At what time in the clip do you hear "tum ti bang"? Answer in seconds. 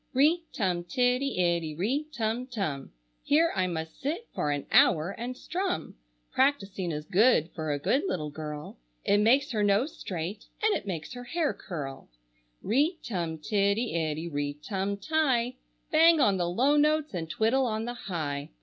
14.55-16.19